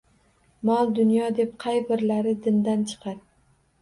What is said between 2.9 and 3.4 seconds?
chiqar